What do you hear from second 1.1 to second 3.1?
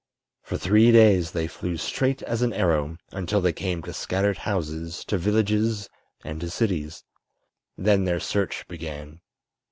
they flew straight as an arrow,